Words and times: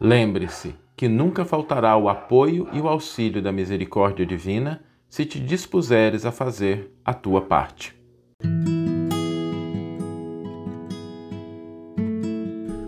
Lembre-se 0.00 0.76
que 0.96 1.08
nunca 1.08 1.44
faltará 1.44 1.96
o 1.96 2.08
apoio 2.08 2.68
e 2.72 2.80
o 2.80 2.86
auxílio 2.86 3.42
da 3.42 3.50
misericórdia 3.50 4.24
divina 4.24 4.80
se 5.08 5.24
te 5.24 5.40
dispuseres 5.40 6.24
a 6.24 6.30
fazer 6.30 6.92
a 7.04 7.12
tua 7.12 7.40
parte. 7.40 7.96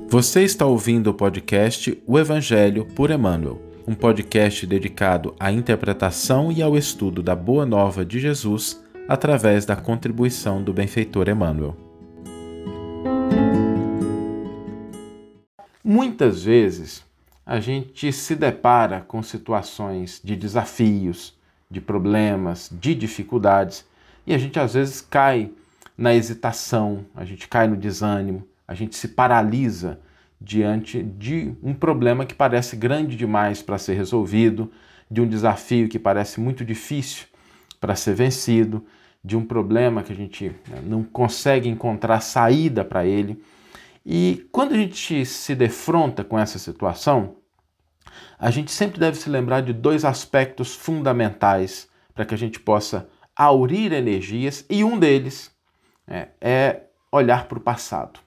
Você 0.09 0.43
está 0.43 0.67
ouvindo 0.67 1.09
o 1.09 1.15
podcast 1.15 2.01
O 2.07 2.17
Evangelho 2.17 2.85
por 2.85 3.11
Emmanuel, 3.11 3.61
um 3.89 3.95
podcast 3.95 4.65
dedicado 4.65 5.35
à 5.39 5.51
interpretação 5.51 6.53
e 6.53 6.63
ao 6.63 6.77
estudo 6.77 7.25
da 7.25 7.35
Boa 7.35 7.67
Nova 7.67 8.05
de 8.05 8.21
Jesus 8.21 8.85
através 9.09 9.67
da 9.67 9.75
contribuição 9.75 10.63
do 10.63 10.73
benfeitor 10.73 11.29
Emmanuel. 11.29 11.90
Muitas 15.93 16.45
vezes 16.45 17.05
a 17.45 17.59
gente 17.59 18.13
se 18.13 18.37
depara 18.37 19.01
com 19.01 19.21
situações 19.25 20.21
de 20.23 20.37
desafios, 20.37 21.37
de 21.69 21.81
problemas, 21.81 22.71
de 22.73 22.95
dificuldades 22.95 23.85
e 24.25 24.33
a 24.33 24.39
gente 24.39 24.57
às 24.61 24.75
vezes 24.75 25.01
cai 25.01 25.51
na 25.99 26.15
hesitação, 26.15 27.05
a 27.13 27.25
gente 27.25 27.49
cai 27.49 27.67
no 27.67 27.77
desânimo, 27.77 28.47
a 28.69 28.73
gente 28.73 28.95
se 28.95 29.09
paralisa 29.09 29.99
diante 30.41 31.03
de 31.03 31.53
um 31.61 31.75
problema 31.75 32.25
que 32.25 32.35
parece 32.35 32.77
grande 32.77 33.17
demais 33.17 33.61
para 33.61 33.77
ser 33.77 33.95
resolvido, 33.95 34.71
de 35.11 35.21
um 35.21 35.27
desafio 35.27 35.89
que 35.89 35.99
parece 35.99 36.39
muito 36.39 36.65
difícil 36.65 37.27
para 37.81 37.97
ser 37.97 38.15
vencido, 38.15 38.87
de 39.25 39.37
um 39.37 39.45
problema 39.45 40.05
que 40.05 40.13
a 40.13 40.17
gente 40.17 40.53
né, 40.69 40.83
não 40.87 41.03
consegue 41.03 41.69
encontrar 41.69 42.21
saída 42.21 42.85
para 42.85 43.05
ele. 43.05 43.43
E 44.05 44.49
quando 44.51 44.73
a 44.73 44.77
gente 44.77 45.25
se 45.27 45.55
defronta 45.55 46.25
com 46.25 46.39
essa 46.39 46.59
situação, 46.59 47.37
a 48.39 48.51
gente 48.51 48.71
sempre 48.71 48.99
deve 48.99 49.19
se 49.19 49.29
lembrar 49.29 49.61
de 49.61 49.73
dois 49.73 50.05
aspectos 50.05 50.75
fundamentais 50.75 51.89
para 52.15 52.25
que 52.25 52.35
a 52.35 52.39
gente 52.39 52.59
possa 52.59 53.09
aurir 53.37 53.93
energias, 53.93 54.65
e 54.69 54.85
um 54.85 54.99
deles 54.99 55.51
é, 56.07 56.29
é 56.41 56.83
olhar 57.11 57.47
para 57.47 57.59
o 57.59 57.63
passado. 57.63 58.21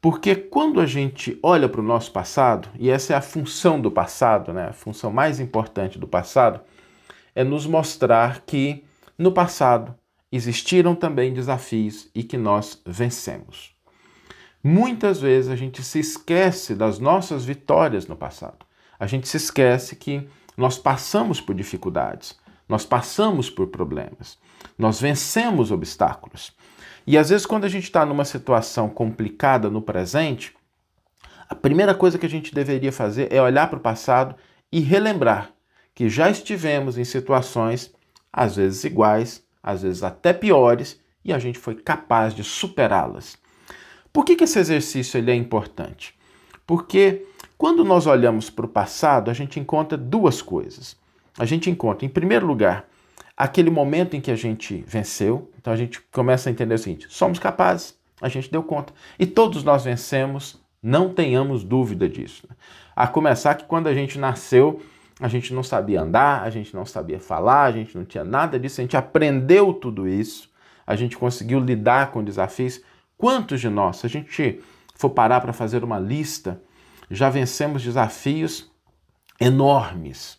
Porque 0.00 0.34
quando 0.34 0.80
a 0.80 0.86
gente 0.86 1.38
olha 1.42 1.68
para 1.68 1.80
o 1.80 1.84
nosso 1.84 2.12
passado, 2.12 2.68
e 2.78 2.88
essa 2.88 3.12
é 3.12 3.16
a 3.16 3.22
função 3.22 3.80
do 3.80 3.90
passado, 3.90 4.52
né, 4.52 4.68
a 4.68 4.72
função 4.72 5.10
mais 5.10 5.40
importante 5.40 5.98
do 5.98 6.06
passado, 6.06 6.60
é 7.34 7.42
nos 7.42 7.66
mostrar 7.66 8.42
que 8.46 8.84
no 9.18 9.32
passado 9.32 9.94
existiram 10.30 10.94
também 10.94 11.32
desafios 11.32 12.10
e 12.14 12.22
que 12.22 12.36
nós 12.36 12.80
vencemos. 12.86 13.75
Muitas 14.68 15.20
vezes 15.20 15.48
a 15.48 15.54
gente 15.54 15.80
se 15.80 16.00
esquece 16.00 16.74
das 16.74 16.98
nossas 16.98 17.44
vitórias 17.44 18.08
no 18.08 18.16
passado. 18.16 18.66
A 18.98 19.06
gente 19.06 19.28
se 19.28 19.36
esquece 19.36 19.94
que 19.94 20.28
nós 20.56 20.76
passamos 20.76 21.40
por 21.40 21.54
dificuldades, 21.54 22.36
nós 22.68 22.84
passamos 22.84 23.48
por 23.48 23.68
problemas, 23.68 24.36
nós 24.76 25.00
vencemos 25.00 25.70
obstáculos. 25.70 26.52
E 27.06 27.16
às 27.16 27.30
vezes, 27.30 27.46
quando 27.46 27.62
a 27.64 27.68
gente 27.68 27.84
está 27.84 28.04
numa 28.04 28.24
situação 28.24 28.88
complicada 28.88 29.70
no 29.70 29.80
presente, 29.80 30.52
a 31.48 31.54
primeira 31.54 31.94
coisa 31.94 32.18
que 32.18 32.26
a 32.26 32.28
gente 32.28 32.52
deveria 32.52 32.90
fazer 32.90 33.32
é 33.32 33.40
olhar 33.40 33.70
para 33.70 33.78
o 33.78 33.82
passado 33.82 34.34
e 34.72 34.80
relembrar 34.80 35.52
que 35.94 36.08
já 36.08 36.28
estivemos 36.28 36.98
em 36.98 37.04
situações, 37.04 37.94
às 38.32 38.56
vezes 38.56 38.82
iguais, 38.82 39.44
às 39.62 39.82
vezes 39.82 40.02
até 40.02 40.32
piores, 40.32 41.00
e 41.24 41.32
a 41.32 41.38
gente 41.38 41.56
foi 41.56 41.76
capaz 41.76 42.34
de 42.34 42.42
superá-las. 42.42 43.38
Por 44.16 44.24
que, 44.24 44.34
que 44.34 44.44
esse 44.44 44.58
exercício 44.58 45.18
ele 45.18 45.30
é 45.30 45.34
importante? 45.34 46.14
Porque 46.66 47.26
quando 47.58 47.84
nós 47.84 48.06
olhamos 48.06 48.48
para 48.48 48.64
o 48.64 48.68
passado, 48.68 49.30
a 49.30 49.34
gente 49.34 49.60
encontra 49.60 49.98
duas 49.98 50.40
coisas. 50.40 50.96
A 51.38 51.44
gente 51.44 51.68
encontra, 51.68 52.06
em 52.06 52.08
primeiro 52.08 52.46
lugar, 52.46 52.88
aquele 53.36 53.68
momento 53.68 54.16
em 54.16 54.20
que 54.22 54.30
a 54.30 54.34
gente 54.34 54.82
venceu. 54.88 55.50
Então 55.58 55.70
a 55.70 55.76
gente 55.76 56.00
começa 56.10 56.48
a 56.48 56.50
entender 56.50 56.76
o 56.76 56.78
seguinte: 56.78 57.06
somos 57.10 57.38
capazes, 57.38 57.94
a 58.18 58.26
gente 58.30 58.50
deu 58.50 58.62
conta. 58.62 58.90
E 59.18 59.26
todos 59.26 59.62
nós 59.62 59.84
vencemos, 59.84 60.58
não 60.82 61.12
tenhamos 61.12 61.62
dúvida 61.62 62.08
disso. 62.08 62.48
A 62.96 63.06
começar 63.06 63.54
que 63.56 63.66
quando 63.66 63.86
a 63.86 63.92
gente 63.92 64.18
nasceu, 64.18 64.80
a 65.20 65.28
gente 65.28 65.52
não 65.52 65.62
sabia 65.62 66.00
andar, 66.00 66.42
a 66.42 66.48
gente 66.48 66.74
não 66.74 66.86
sabia 66.86 67.20
falar, 67.20 67.64
a 67.64 67.72
gente 67.72 67.94
não 67.94 68.06
tinha 68.06 68.24
nada 68.24 68.58
disso, 68.58 68.80
a 68.80 68.84
gente 68.84 68.96
aprendeu 68.96 69.74
tudo 69.74 70.08
isso, 70.08 70.48
a 70.86 70.96
gente 70.96 71.18
conseguiu 71.18 71.60
lidar 71.60 72.12
com 72.12 72.24
desafios. 72.24 72.80
Quantos 73.16 73.60
de 73.60 73.68
nós, 73.68 73.98
se 73.98 74.06
a 74.06 74.10
gente 74.10 74.60
for 74.94 75.10
parar 75.10 75.40
para 75.40 75.52
fazer 75.52 75.82
uma 75.82 75.98
lista, 75.98 76.62
já 77.10 77.30
vencemos 77.30 77.82
desafios 77.82 78.70
enormes? 79.40 80.38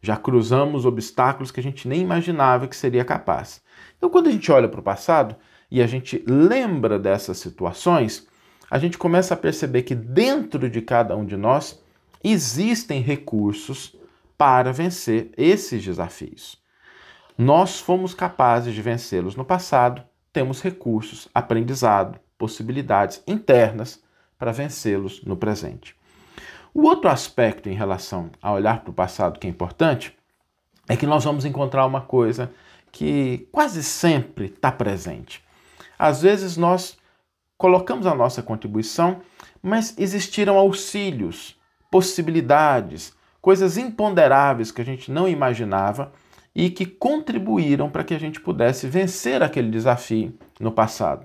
já 0.00 0.16
cruzamos 0.16 0.84
obstáculos 0.86 1.50
que 1.50 1.60
a 1.60 1.62
gente 1.62 1.88
nem 1.88 2.00
imaginava 2.00 2.68
que 2.68 2.76
seria 2.76 3.04
capaz. 3.04 3.60
Então, 3.96 4.08
quando 4.08 4.28
a 4.28 4.32
gente 4.32 4.50
olha 4.50 4.68
para 4.68 4.80
o 4.80 4.82
passado 4.82 5.36
e 5.70 5.82
a 5.82 5.86
gente 5.86 6.22
lembra 6.26 6.98
dessas 6.98 7.38
situações, 7.38 8.26
a 8.70 8.78
gente 8.78 8.96
começa 8.96 9.34
a 9.34 9.36
perceber 9.36 9.82
que 9.82 9.94
dentro 9.94 10.70
de 10.70 10.80
cada 10.80 11.16
um 11.16 11.24
de 11.24 11.36
nós 11.36 11.82
existem 12.22 13.00
recursos 13.00 13.96
para 14.36 14.72
vencer 14.72 15.32
esses 15.36 15.82
desafios. 15.82 16.58
Nós 17.36 17.80
fomos 17.80 18.14
capazes 18.14 18.74
de 18.74 18.82
vencê-los 18.82 19.36
no 19.36 19.44
passado, 19.44 20.02
temos 20.38 20.62
recursos, 20.62 21.28
aprendizado, 21.34 22.16
possibilidades 22.38 23.20
internas 23.26 24.00
para 24.38 24.52
vencê-los 24.52 25.20
no 25.24 25.36
presente. 25.36 25.96
O 26.72 26.82
outro 26.82 27.10
aspecto 27.10 27.68
em 27.68 27.74
relação 27.74 28.30
a 28.40 28.52
olhar 28.52 28.82
para 28.82 28.92
o 28.92 28.94
passado 28.94 29.40
que 29.40 29.48
é 29.48 29.50
importante 29.50 30.16
é 30.88 30.96
que 30.96 31.08
nós 31.08 31.24
vamos 31.24 31.44
encontrar 31.44 31.84
uma 31.86 32.02
coisa 32.02 32.52
que 32.92 33.48
quase 33.50 33.82
sempre 33.82 34.44
está 34.44 34.70
presente. 34.70 35.42
Às 35.98 36.22
vezes 36.22 36.56
nós 36.56 36.96
colocamos 37.56 38.06
a 38.06 38.14
nossa 38.14 38.40
contribuição, 38.40 39.20
mas 39.60 39.92
existiram 39.98 40.56
auxílios, 40.56 41.56
possibilidades, 41.90 43.12
coisas 43.42 43.76
imponderáveis 43.76 44.70
que 44.70 44.82
a 44.82 44.84
gente 44.84 45.10
não 45.10 45.26
imaginava 45.26 46.12
e 46.58 46.68
que 46.68 46.84
contribuíram 46.84 47.88
para 47.88 48.02
que 48.02 48.12
a 48.12 48.18
gente 48.18 48.40
pudesse 48.40 48.88
vencer 48.88 49.44
aquele 49.44 49.70
desafio 49.70 50.34
no 50.58 50.72
passado. 50.72 51.24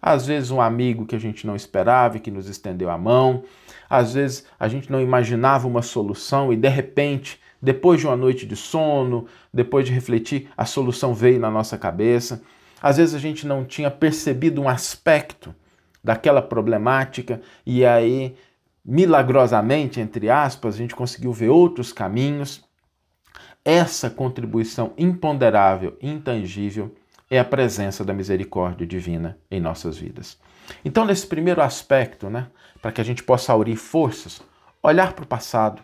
Às 0.00 0.24
vezes, 0.24 0.52
um 0.52 0.60
amigo 0.60 1.04
que 1.04 1.16
a 1.16 1.18
gente 1.18 1.44
não 1.44 1.56
esperava 1.56 2.16
e 2.16 2.20
que 2.20 2.30
nos 2.30 2.48
estendeu 2.48 2.88
a 2.88 2.96
mão. 2.96 3.42
Às 3.90 4.14
vezes, 4.14 4.46
a 4.60 4.68
gente 4.68 4.90
não 4.90 5.00
imaginava 5.00 5.66
uma 5.66 5.82
solução 5.82 6.52
e, 6.52 6.56
de 6.56 6.68
repente, 6.68 7.40
depois 7.60 7.98
de 7.98 8.06
uma 8.06 8.14
noite 8.14 8.46
de 8.46 8.54
sono, 8.54 9.26
depois 9.52 9.84
de 9.84 9.92
refletir, 9.92 10.48
a 10.56 10.64
solução 10.64 11.12
veio 11.12 11.40
na 11.40 11.50
nossa 11.50 11.76
cabeça. 11.76 12.40
Às 12.80 12.98
vezes, 12.98 13.16
a 13.16 13.18
gente 13.18 13.44
não 13.44 13.64
tinha 13.64 13.90
percebido 13.90 14.62
um 14.62 14.68
aspecto 14.68 15.52
daquela 16.04 16.40
problemática 16.40 17.40
e 17.66 17.84
aí, 17.84 18.36
milagrosamente, 18.84 19.98
entre 20.00 20.30
aspas, 20.30 20.76
a 20.76 20.78
gente 20.78 20.94
conseguiu 20.94 21.32
ver 21.32 21.48
outros 21.48 21.92
caminhos. 21.92 22.62
Essa 23.64 24.10
contribuição 24.10 24.92
imponderável, 24.98 25.96
intangível, 26.02 26.92
é 27.30 27.38
a 27.38 27.44
presença 27.44 28.04
da 28.04 28.12
misericórdia 28.12 28.86
divina 28.86 29.38
em 29.50 29.60
nossas 29.60 29.96
vidas. 29.96 30.36
Então, 30.84 31.04
nesse 31.04 31.26
primeiro 31.26 31.62
aspecto, 31.62 32.28
né, 32.28 32.48
para 32.80 32.90
que 32.90 33.00
a 33.00 33.04
gente 33.04 33.22
possa 33.22 33.52
aurir 33.52 33.76
forças, 33.76 34.42
olhar 34.82 35.12
para 35.12 35.24
o 35.24 35.28
passado, 35.28 35.82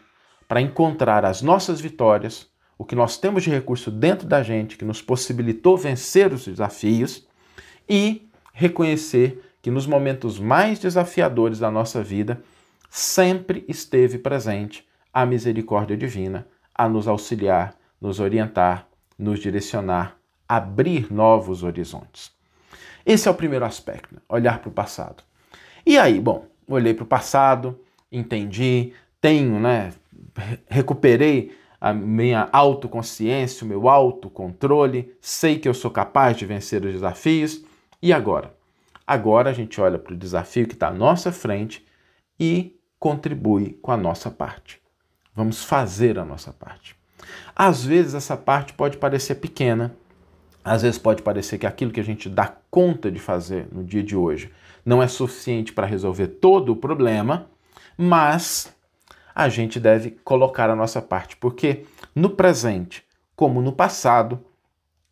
para 0.49 0.61
encontrar 0.61 1.25
as 1.25 1.41
nossas 1.41 1.81
vitórias, 1.81 2.49
o 2.77 2.85
que 2.85 2.97
nós 2.97 3.17
temos 3.17 3.45
de 3.45 3.51
recurso 3.51 3.91
dentro 3.91 4.27
da 4.27 4.43
gente 4.43 4.77
que 4.77 4.85
nos 4.85 5.01
possibilitou 5.01 5.77
vencer 5.77 6.33
os 6.33 6.45
desafios 6.45 7.27
e 7.89 8.29
reconhecer 8.53 9.41
que 9.63 9.71
nos 9.71 9.87
momentos 9.87 10.39
mais 10.39 10.79
desafiadores 10.79 11.61
da 11.61 11.71
nossa 11.71 12.03
vida 12.03 12.43
sempre 12.91 13.65
esteve 13.69 14.19
presente 14.19 14.85
a 15.13 15.25
misericórdia 15.25 15.97
divina 15.97 16.47
a 16.79 16.89
nos 16.89 17.09
auxiliar, 17.09 17.75
nos 18.01 18.21
orientar, 18.21 18.87
nos 19.19 19.41
direcionar 19.41 20.19
abrir 20.49 21.13
novos 21.13 21.63
horizontes. 21.63 22.33
Esse 23.05 23.29
é 23.29 23.31
o 23.31 23.35
primeiro 23.35 23.65
aspecto, 23.65 24.15
né? 24.15 24.21
olhar 24.29 24.61
para 24.61 24.71
o 24.71 24.73
passado. 24.73 25.23
E 25.85 25.99
aí, 25.99 26.19
bom, 26.19 26.47
olhei 26.67 26.95
para 26.95 27.05
o 27.05 27.07
passado, 27.07 27.79
entendi, 28.11 28.93
tenho, 29.21 29.61
né, 29.61 29.93
recuperei 30.69 31.57
a 31.81 31.93
minha 31.93 32.49
autoconsciência, 32.53 33.65
o 33.65 33.69
meu 33.69 33.89
autocontrole, 33.89 35.15
sei 35.21 35.59
que 35.59 35.69
eu 35.69 35.75
sou 35.75 35.91
capaz 35.91 36.37
de 36.37 36.45
vencer 36.45 36.85
os 36.85 36.93
desafios. 36.93 37.65
E 38.03 38.13
agora? 38.13 38.55
Agora 39.07 39.51
a 39.51 39.53
gente 39.53 39.81
olha 39.81 39.99
para 39.99 40.13
o 40.13 40.17
desafio 40.17 40.67
que 40.67 40.75
está 40.75 40.89
à 40.89 40.93
nossa 40.93 41.31
frente 41.31 41.87
e 42.39 42.79
contribui 42.99 43.79
com 43.81 43.93
a 43.93 43.97
nossa 43.97 44.31
parte. 44.31 44.81
Vamos 45.39 45.63
fazer 45.63 46.19
a 46.19 46.25
nossa 46.25 46.53
parte. 46.53 46.97
Às 47.55 47.85
vezes 47.85 48.13
essa 48.13 48.37
parte 48.37 48.73
pode 48.73 48.97
parecer 48.97 49.37
pequena, 49.37 49.95
às 50.65 50.83
vezes 50.83 50.99
pode 50.99 51.23
parecer 51.23 51.59
que 51.59 51.67
aquilo 51.67 51.93
que 51.93 52.01
a 52.01 52.05
gente 52.05 52.29
dá 52.29 52.57
conta 52.69 53.09
de 53.09 53.21
fazer 53.21 53.69
no 53.71 53.85
dia 53.85 54.03
de 54.03 54.17
hoje 54.17 54.51
não 54.85 55.01
é 55.01 55.07
suficiente 55.07 55.73
para 55.73 55.87
resolver 55.87 56.27
todo 56.27 56.73
o 56.73 56.77
problema, 56.77 57.47
mas 57.97 58.75
a 59.33 59.49
gente 59.49 59.79
deve 59.79 60.11
colocar 60.25 60.69
a 60.71 60.75
nossa 60.75 61.01
parte, 61.01 61.37
porque 61.37 61.87
no 62.17 62.31
presente, 62.31 63.05
como 63.37 63.63
no 63.63 63.71
passado, 63.71 64.45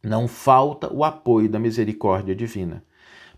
não 0.02 0.26
falta 0.26 0.92
o 0.92 1.04
apoio 1.04 1.48
da 1.48 1.60
misericórdia 1.60 2.34
divina. 2.34 2.82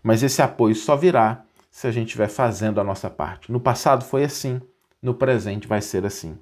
Mas 0.01 0.23
esse 0.23 0.41
apoio 0.41 0.73
só 0.73 0.95
virá 0.95 1.45
se 1.69 1.85
a 1.85 1.91
gente 1.91 2.07
estiver 2.07 2.29
fazendo 2.29 2.81
a 2.81 2.83
nossa 2.83 3.11
parte. 3.11 3.51
No 3.51 3.59
passado 3.59 4.03
foi 4.03 4.23
assim, 4.23 4.59
no 4.99 5.13
presente 5.13 5.67
vai 5.67 5.83
ser 5.83 6.03
assim. 6.03 6.35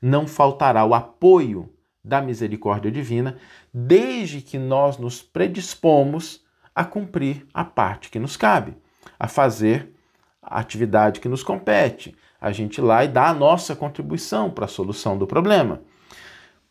Não 0.00 0.26
faltará 0.26 0.84
o 0.84 0.94
apoio 0.94 1.72
da 2.02 2.20
misericórdia 2.20 2.90
divina, 2.90 3.38
desde 3.72 4.40
que 4.40 4.58
nós 4.58 4.96
nos 4.96 5.20
predispomos 5.22 6.44
a 6.74 6.84
cumprir 6.84 7.46
a 7.52 7.64
parte 7.64 8.08
que 8.08 8.18
nos 8.18 8.36
cabe, 8.36 8.76
a 9.18 9.28
fazer 9.28 9.92
a 10.40 10.60
atividade 10.60 11.20
que 11.20 11.28
nos 11.28 11.42
compete, 11.42 12.16
a 12.40 12.52
gente 12.52 12.78
ir 12.78 12.82
lá 12.82 13.04
e 13.04 13.08
dar 13.08 13.28
a 13.28 13.34
nossa 13.34 13.74
contribuição 13.74 14.50
para 14.50 14.64
a 14.64 14.68
solução 14.68 15.18
do 15.18 15.26
problema. 15.26 15.82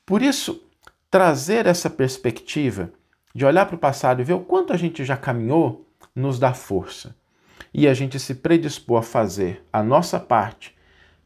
Por 0.06 0.22
isso, 0.22 0.64
trazer 1.12 1.66
essa 1.66 1.90
perspectiva 1.90 2.92
de 3.36 3.46
olhar 3.46 3.66
para 3.66 3.76
o 3.76 3.80
passado 3.80 4.22
e 4.22 4.24
ver 4.24 4.34
o 4.34 4.40
quanto 4.40 4.74
a 4.74 4.78
gente 4.78 5.04
já 5.06 5.18
caminhou 5.18 5.86
nos 6.16 6.40
dá 6.40 6.54
força. 6.54 7.16
E 7.74 7.88
a 7.88 7.94
gente 7.94 8.20
se 8.20 8.34
predispor 8.34 9.00
a 9.00 9.04
fazer 9.04 9.64
a 9.72 9.84
nossa 9.84 10.20
parte, 10.20 10.76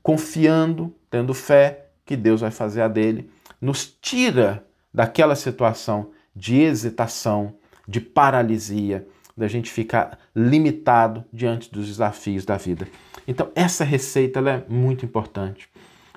confiando, 0.04 0.94
tendo 1.10 1.34
fé 1.34 1.91
que 2.12 2.18
Deus 2.18 2.42
vai 2.42 2.52
fazer 2.52 2.82
a 2.82 2.90
dele, 2.90 3.30
nos 3.62 3.88
tira 4.02 4.68
daquela 4.94 5.34
situação 5.34 6.12
de 6.36 6.60
hesitação, 6.60 7.56
de 7.88 8.02
paralisia, 8.02 9.08
da 9.36 9.48
gente 9.48 9.72
ficar 9.72 10.20
limitado 10.36 11.24
diante 11.32 11.72
dos 11.72 11.88
desafios 11.88 12.44
da 12.44 12.58
vida. 12.58 12.86
Então, 13.26 13.50
essa 13.56 13.86
receita 13.86 14.42
é 14.42 14.66
muito 14.68 15.06
importante. 15.06 15.70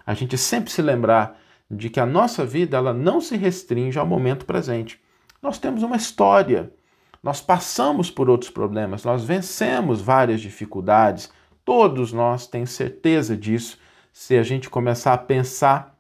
A 0.05 0.15
gente 0.15 0.37
sempre 0.37 0.73
se 0.73 0.83
lembrar 0.83 1.39
de 1.71 1.89
que 1.89 2.01
a 2.01 2.07
nossa 2.07 2.45
vida 2.45 2.77
ela 2.77 2.93
não 2.93 3.21
se 3.21 3.37
restringe 3.37 3.97
ao 3.97 4.05
momento 4.05 4.45
presente. 4.45 5.01
Nós 5.41 5.61
temos 5.61 5.85
uma 5.85 5.97
história, 5.97 6.73
nós 7.23 7.41
passamos 7.41 8.11
por 8.11 8.29
outros 8.29 8.51
problemas, 8.51 9.05
nós 9.05 9.23
vencemos 9.23 10.01
várias 10.01 10.41
dificuldades, 10.41 11.31
todos 11.65 12.13
nós 12.13 12.49
temos 12.49 12.71
certeza 12.71 13.37
disso. 13.37 13.79
Se 14.17 14.39
a 14.39 14.45
gente 14.45 14.71
começar 14.71 15.13
a 15.13 15.19
pensar 15.19 15.99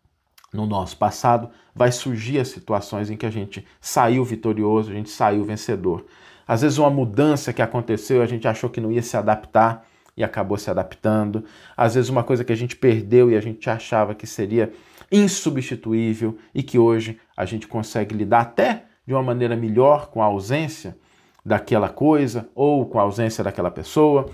no 0.52 0.66
nosso 0.66 0.96
passado, 0.96 1.50
vai 1.74 1.90
surgir 1.90 2.38
as 2.38 2.46
situações 2.46 3.10
em 3.10 3.16
que 3.16 3.26
a 3.26 3.30
gente 3.30 3.66
saiu 3.80 4.24
vitorioso, 4.24 4.92
a 4.92 4.94
gente 4.94 5.10
saiu 5.10 5.42
vencedor. 5.42 6.06
Às 6.46 6.62
vezes, 6.62 6.78
uma 6.78 6.88
mudança 6.88 7.52
que 7.52 7.60
aconteceu, 7.60 8.22
a 8.22 8.26
gente 8.26 8.46
achou 8.46 8.70
que 8.70 8.80
não 8.80 8.92
ia 8.92 9.02
se 9.02 9.16
adaptar 9.16 9.84
e 10.16 10.22
acabou 10.22 10.56
se 10.56 10.70
adaptando. 10.70 11.44
Às 11.76 11.96
vezes, 11.96 12.08
uma 12.08 12.22
coisa 12.22 12.44
que 12.44 12.52
a 12.52 12.56
gente 12.56 12.76
perdeu 12.76 13.32
e 13.32 13.36
a 13.36 13.40
gente 13.40 13.68
achava 13.68 14.14
que 14.14 14.28
seria 14.28 14.72
insubstituível 15.10 16.38
e 16.54 16.62
que 16.62 16.78
hoje 16.78 17.18
a 17.36 17.44
gente 17.44 17.66
consegue 17.66 18.14
lidar 18.14 18.42
até 18.42 18.84
de 19.04 19.12
uma 19.12 19.24
maneira 19.24 19.56
melhor 19.56 20.06
com 20.06 20.22
a 20.22 20.26
ausência 20.26 20.96
daquela 21.44 21.88
coisa 21.88 22.48
ou 22.54 22.86
com 22.86 23.00
a 23.00 23.02
ausência 23.02 23.42
daquela 23.42 23.72
pessoa. 23.72 24.30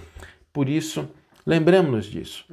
Por 0.52 0.68
isso, 0.68 1.08
lembremos-nos 1.46 2.04
disso. 2.04 2.44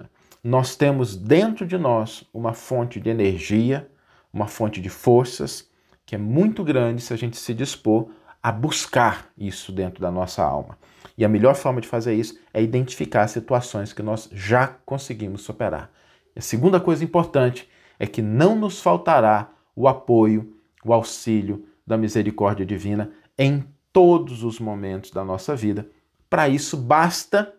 Nós 0.49 0.77
temos 0.77 1.17
dentro 1.17 1.67
de 1.67 1.77
nós 1.77 2.23
uma 2.33 2.53
fonte 2.53 3.01
de 3.01 3.09
energia, 3.09 3.91
uma 4.31 4.47
fonte 4.47 4.79
de 4.79 4.87
forças 4.87 5.69
que 6.05 6.15
é 6.15 6.17
muito 6.17 6.63
grande 6.63 7.01
se 7.01 7.11
a 7.11 7.17
gente 7.17 7.35
se 7.35 7.53
dispor 7.53 8.07
a 8.41 8.49
buscar 8.49 9.29
isso 9.37 9.73
dentro 9.73 9.99
da 10.01 10.09
nossa 10.09 10.41
alma. 10.41 10.77
E 11.17 11.25
a 11.25 11.27
melhor 11.27 11.53
forma 11.53 11.81
de 11.81 11.87
fazer 11.89 12.13
isso 12.15 12.39
é 12.53 12.63
identificar 12.63 13.27
situações 13.27 13.91
que 13.91 14.01
nós 14.01 14.29
já 14.31 14.67
conseguimos 14.85 15.41
superar. 15.41 15.91
E 16.33 16.39
a 16.39 16.41
segunda 16.41 16.79
coisa 16.79 17.03
importante 17.03 17.67
é 17.99 18.07
que 18.07 18.21
não 18.21 18.55
nos 18.55 18.81
faltará 18.81 19.49
o 19.75 19.85
apoio, 19.85 20.55
o 20.81 20.93
auxílio 20.93 21.65
da 21.85 21.97
misericórdia 21.97 22.65
divina 22.65 23.11
em 23.37 23.65
todos 23.91 24.45
os 24.45 24.61
momentos 24.61 25.11
da 25.11 25.25
nossa 25.25 25.57
vida. 25.57 25.89
Para 26.29 26.47
isso, 26.47 26.77
basta 26.77 27.53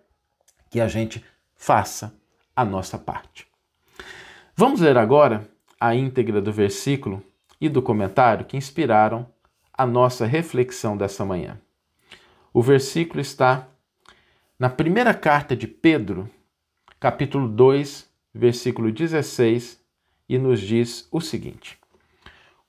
que 0.71 0.81
a 0.81 0.89
gente 0.89 1.23
faça 1.55 2.18
a 2.59 2.65
nossa 2.65 2.99
parte. 2.99 3.47
Vamos 4.57 4.81
ler 4.81 4.99
agora 4.99 5.49
a 5.79 5.95
íntegra 5.95 6.43
do 6.43 6.53
versículo 6.53 7.23
e 7.61 7.69
do 7.69 7.81
comentário 7.81 8.45
que 8.45 8.57
inspiraram 8.57 9.29
a 9.73 9.87
nossa 9.87 10.27
reflexão 10.27 10.97
dessa 10.97 11.25
manhã. 11.25 11.61
O 12.53 12.61
versículo 12.61 13.21
está 13.21 13.69
na 14.59 14.69
primeira 14.69 15.15
carta 15.15 15.55
de 15.55 15.69
Pedro, 15.69 16.29
capítulo 16.99 17.47
2, 17.47 18.11
versículo 18.35 18.91
16, 18.91 19.81
e 20.29 20.37
nos 20.37 20.61
diz 20.61 21.07
o 21.13 21.21
seguinte: 21.21 21.79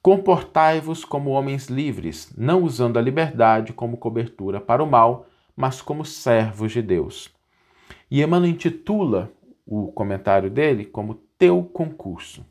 Comportai-vos 0.03 1.03
como 1.03 1.31
homens 1.31 1.65
livres, 1.65 2.31
não 2.37 2.61
usando 2.61 2.99
a 2.99 3.01
liberdade 3.01 3.73
como 3.73 3.97
cobertura 3.97 4.61
para 4.61 4.83
o 4.83 4.87
mal, 4.87 5.25
mas 5.57 5.81
como 5.81 6.05
servos 6.05 6.73
de 6.73 6.83
Deus. 6.83 7.33
E 8.11 8.21
Emmanuel 8.21 8.51
intitula 8.51 9.31
o 9.69 9.91
comentário 9.91 10.49
dele 10.49 10.83
como 10.83 11.21
Teu 11.37 11.63
Concurso. 11.63 12.43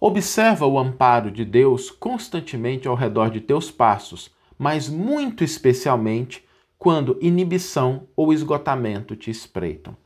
Observa 0.00 0.66
o 0.66 0.78
amparo 0.78 1.30
de 1.30 1.44
Deus 1.44 1.90
constantemente 1.90 2.86
ao 2.86 2.94
redor 2.94 3.28
de 3.28 3.40
teus 3.40 3.70
passos, 3.70 4.30
mas 4.56 4.88
muito 4.88 5.42
especialmente 5.42 6.44
quando 6.78 7.18
inibição 7.20 8.08
ou 8.14 8.32
esgotamento 8.32 9.16
te 9.16 9.30
espreitam. 9.30 9.96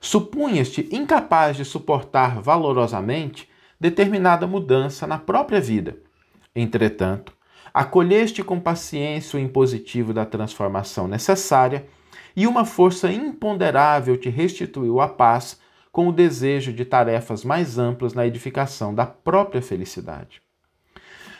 Supunhas-te 0.00 0.88
incapaz 0.92 1.56
de 1.56 1.64
suportar 1.64 2.40
valorosamente 2.40 3.48
determinada 3.80 4.46
mudança 4.46 5.06
na 5.06 5.18
própria 5.18 5.60
vida. 5.60 5.96
Entretanto, 6.54 7.32
acolheste 7.72 8.42
com 8.42 8.58
paciência 8.58 9.36
o 9.36 9.40
impositivo 9.40 10.12
da 10.12 10.24
transformação 10.24 11.06
necessária 11.08 11.86
e 12.38 12.46
uma 12.46 12.64
força 12.64 13.10
imponderável 13.10 14.16
te 14.16 14.28
restituiu 14.28 15.00
a 15.00 15.08
paz 15.08 15.60
com 15.90 16.06
o 16.06 16.12
desejo 16.12 16.72
de 16.72 16.84
tarefas 16.84 17.42
mais 17.44 17.80
amplas 17.80 18.14
na 18.14 18.24
edificação 18.24 18.94
da 18.94 19.04
própria 19.04 19.60
felicidade. 19.60 20.40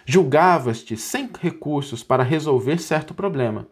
Julgavas-te 0.04 0.96
sem 0.96 1.30
recursos 1.40 2.02
para 2.02 2.24
resolver 2.24 2.78
certo 2.78 3.14
problema. 3.14 3.68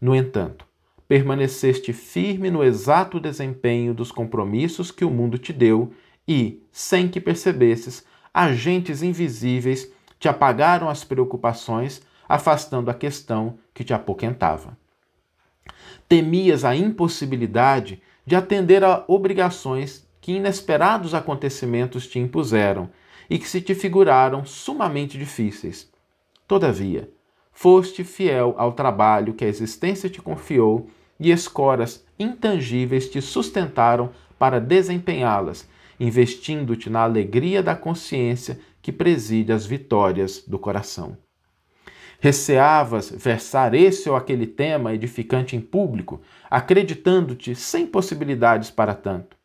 No 0.00 0.14
entanto, 0.14 0.64
permaneceste 1.08 1.92
firme 1.92 2.52
no 2.52 2.62
exato 2.62 3.18
desempenho 3.18 3.92
dos 3.92 4.12
compromissos 4.12 4.92
que 4.92 5.04
o 5.04 5.10
mundo 5.10 5.38
te 5.38 5.52
deu 5.52 5.92
e, 6.28 6.62
sem 6.70 7.08
que 7.08 7.20
percebesses, 7.20 8.04
agentes 8.32 9.02
invisíveis 9.02 9.90
te 10.20 10.28
apagaram 10.28 10.88
as 10.88 11.02
preocupações, 11.02 12.00
afastando 12.28 12.92
a 12.92 12.94
questão 12.94 13.58
que 13.74 13.82
te 13.82 13.92
apoquentava. 13.92 14.78
Temias 16.10 16.64
a 16.64 16.74
impossibilidade 16.74 18.02
de 18.26 18.34
atender 18.34 18.82
a 18.82 19.04
obrigações 19.06 20.04
que 20.20 20.32
inesperados 20.32 21.14
acontecimentos 21.14 22.04
te 22.08 22.18
impuseram 22.18 22.90
e 23.30 23.38
que 23.38 23.48
se 23.48 23.60
te 23.60 23.76
figuraram 23.76 24.44
sumamente 24.44 25.16
difíceis. 25.16 25.88
Todavia, 26.48 27.08
foste 27.52 28.02
fiel 28.02 28.56
ao 28.58 28.72
trabalho 28.72 29.34
que 29.34 29.44
a 29.44 29.48
existência 29.48 30.10
te 30.10 30.20
confiou 30.20 30.90
e 31.20 31.30
escoras 31.30 32.04
intangíveis 32.18 33.08
te 33.08 33.22
sustentaram 33.22 34.10
para 34.36 34.60
desempenhá-las, 34.60 35.68
investindo-te 36.00 36.90
na 36.90 37.04
alegria 37.04 37.62
da 37.62 37.76
consciência 37.76 38.58
que 38.82 38.90
preside 38.90 39.52
as 39.52 39.64
vitórias 39.64 40.42
do 40.44 40.58
coração. 40.58 41.16
Receavas 42.22 43.10
versar 43.10 43.72
esse 43.72 44.08
ou 44.08 44.14
aquele 44.14 44.46
tema 44.46 44.92
edificante 44.92 45.56
em 45.56 45.60
público, 45.60 46.20
acreditando-te 46.50 47.54
sem 47.54 47.86
possibilidades 47.86 48.70
para 48.70 48.94
tanto. 48.94 49.38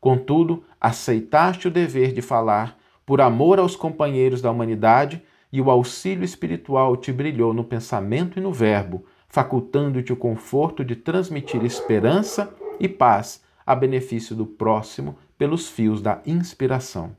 Contudo, 0.00 0.64
aceitaste 0.80 1.66
o 1.66 1.70
dever 1.70 2.12
de 2.12 2.22
falar 2.22 2.78
por 3.04 3.20
amor 3.20 3.58
aos 3.58 3.74
companheiros 3.74 4.40
da 4.40 4.50
humanidade 4.50 5.20
e 5.52 5.60
o 5.60 5.68
auxílio 5.68 6.24
espiritual 6.24 6.96
te 6.96 7.12
brilhou 7.12 7.52
no 7.52 7.64
pensamento 7.64 8.38
e 8.38 8.42
no 8.42 8.52
verbo, 8.52 9.04
facultando-te 9.28 10.12
o 10.12 10.16
conforto 10.16 10.84
de 10.84 10.94
transmitir 10.94 11.64
esperança 11.64 12.54
e 12.78 12.88
paz 12.88 13.42
a 13.66 13.74
benefício 13.74 14.36
do 14.36 14.46
próximo 14.46 15.18
pelos 15.36 15.68
fios 15.68 16.00
da 16.00 16.20
inspiração. 16.24 17.16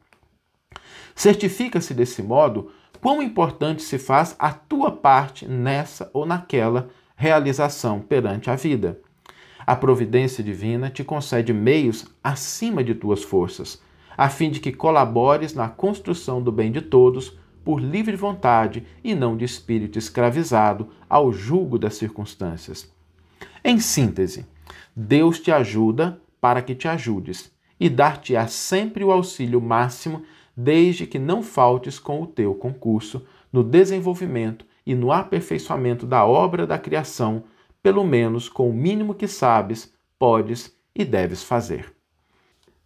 Certifica-se 1.13 1.93
desse 1.93 2.23
modo 2.23 2.71
quão 3.01 3.21
importante 3.21 3.81
se 3.81 3.97
faz 3.97 4.35
a 4.37 4.53
tua 4.53 4.91
parte 4.91 5.47
nessa 5.47 6.09
ou 6.13 6.25
naquela 6.25 6.89
realização 7.15 7.99
perante 7.99 8.49
a 8.49 8.55
vida. 8.55 8.99
A 9.65 9.75
providência 9.75 10.43
divina 10.43 10.89
te 10.89 11.03
concede 11.03 11.51
meios 11.51 12.05
acima 12.23 12.83
de 12.83 12.95
tuas 12.95 13.23
forças, 13.23 13.81
a 14.17 14.29
fim 14.29 14.51
de 14.51 14.59
que 14.59 14.71
colabores 14.71 15.53
na 15.53 15.67
construção 15.67 16.41
do 16.41 16.51
bem 16.51 16.71
de 16.71 16.81
todos 16.81 17.37
por 17.63 17.79
livre 17.79 18.15
vontade 18.15 18.85
e 19.03 19.13
não 19.13 19.35
de 19.35 19.45
espírito 19.45 19.97
escravizado 19.99 20.89
ao 21.09 21.31
julgo 21.31 21.77
das 21.77 21.95
circunstâncias. 21.95 22.91
Em 23.63 23.79
síntese, 23.79 24.45
Deus 24.95 25.39
te 25.39 25.51
ajuda 25.51 26.19
para 26.39 26.61
que 26.61 26.73
te 26.73 26.87
ajudes, 26.87 27.51
e 27.79 27.89
dar-te-á 27.89 28.47
sempre 28.47 29.03
o 29.03 29.11
auxílio 29.11 29.61
máximo, 29.61 30.23
desde 30.55 31.05
que 31.05 31.19
não 31.19 31.41
faltes 31.41 31.99
com 31.99 32.21
o 32.21 32.27
teu 32.27 32.53
concurso 32.53 33.25
no 33.51 33.63
desenvolvimento 33.63 34.65
e 34.85 34.95
no 34.95 35.11
aperfeiçoamento 35.11 36.05
da 36.05 36.25
obra 36.25 36.65
da 36.65 36.77
criação, 36.77 37.43
pelo 37.81 38.03
menos 38.03 38.49
com 38.49 38.69
o 38.69 38.73
mínimo 38.73 39.13
que 39.13 39.27
sabes, 39.27 39.93
podes 40.17 40.75
e 40.95 41.05
deves 41.05 41.43
fazer. 41.43 41.93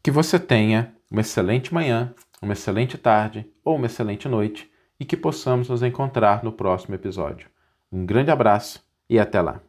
Que 0.01 0.11
você 0.11 0.39
tenha 0.39 0.93
uma 1.09 1.21
excelente 1.21 1.73
manhã, 1.73 2.13
uma 2.41 2.53
excelente 2.53 2.97
tarde 2.97 3.45
ou 3.63 3.75
uma 3.75 3.87
excelente 3.87 4.27
noite 4.27 4.69
e 4.99 5.05
que 5.05 5.17
possamos 5.17 5.69
nos 5.69 5.83
encontrar 5.83 6.43
no 6.43 6.51
próximo 6.51 6.95
episódio. 6.95 7.49
Um 7.91 8.05
grande 8.05 8.31
abraço 8.31 8.83
e 9.09 9.19
até 9.19 9.41
lá! 9.41 9.64